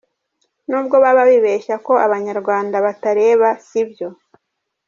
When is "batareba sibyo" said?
2.85-4.07